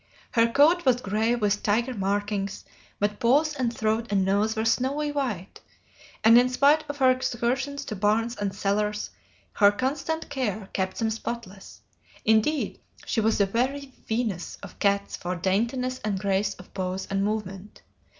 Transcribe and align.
Her 0.31 0.47
coat 0.47 0.83
was 0.83 0.99
gray 0.99 1.35
with 1.35 1.61
tiger 1.61 1.93
markings, 1.93 2.65
but 2.99 3.19
paws 3.19 3.53
and 3.53 3.71
throat 3.71 4.07
and 4.11 4.25
nose 4.25 4.55
were 4.55 4.65
snowy 4.65 5.11
white, 5.11 5.61
and 6.23 6.39
in 6.39 6.49
spite 6.49 6.83
of 6.89 6.97
her 6.97 7.11
excursions 7.11 7.85
to 7.85 7.95
barns 7.95 8.35
and 8.35 8.51
cellars 8.55 9.11
her 9.53 9.71
constant 9.71 10.27
care 10.27 10.69
kept 10.73 10.97
them 10.97 11.11
spotless 11.11 11.81
indeed, 12.25 12.79
she 13.05 13.21
was 13.21 13.37
the 13.37 13.45
very 13.45 13.93
Venus 14.07 14.57
of 14.63 14.79
cats 14.79 15.15
for 15.15 15.35
daintiness 15.35 15.99
and 15.99 16.19
grace 16.19 16.55
of 16.55 16.73
pose 16.73 17.05
and 17.11 17.23
movement. 17.23 17.83